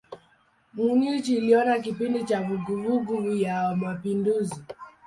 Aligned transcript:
Munich 0.73 1.27
iliona 1.29 1.73
kipindi 1.85 2.19
cha 2.27 2.39
vuguvugu 2.45 3.15
ya 3.43 3.75
mapinduzi. 3.81 4.55